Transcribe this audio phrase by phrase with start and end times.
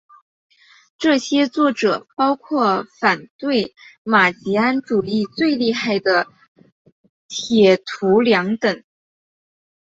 [0.97, 6.25] 这些作者包括反对马吉安主义最厉害的
[7.29, 8.83] 铁徒良等。